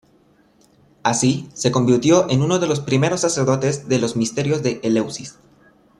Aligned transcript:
Así, 1.03 1.47
se 1.53 1.71
convirtió 1.71 2.27
en 2.31 2.41
uno 2.41 2.57
de 2.57 2.65
los 2.65 2.79
primeros 2.79 3.21
sacerdotes 3.21 3.87
de 3.87 3.99
los 3.99 4.15
Misterios 4.15 4.63
de 4.63 4.79
Eleusis. 4.81 5.37